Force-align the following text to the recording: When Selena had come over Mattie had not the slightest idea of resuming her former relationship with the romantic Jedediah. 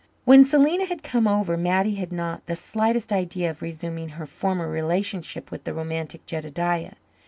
When 0.25 0.43
Selena 0.45 0.85
had 0.85 1.03
come 1.03 1.27
over 1.27 1.55
Mattie 1.57 1.93
had 1.93 2.11
not 2.11 2.47
the 2.47 2.55
slightest 2.55 3.13
idea 3.13 3.51
of 3.51 3.61
resuming 3.61 4.09
her 4.17 4.25
former 4.25 4.67
relationship 4.67 5.51
with 5.51 5.63
the 5.63 5.75
romantic 5.75 6.25
Jedediah. 6.25 6.95